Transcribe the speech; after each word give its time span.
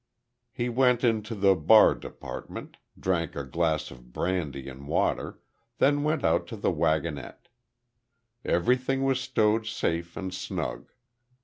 He 0.51 0.67
went 0.67 1.03
into 1.03 1.35
the 1.35 1.53
bar 1.53 1.93
department, 1.93 2.77
drank 2.99 3.35
a 3.35 3.43
glass 3.43 3.91
of 3.91 4.11
brandy 4.11 4.67
and 4.67 4.87
water, 4.87 5.39
then 5.77 6.01
went 6.01 6.25
out 6.25 6.47
to 6.47 6.55
the 6.57 6.71
waggonette. 6.73 7.49
Everything 8.43 9.03
was 9.03 9.19
stowed 9.21 9.67
safe 9.67 10.17
and 10.17 10.33
snug. 10.33 10.89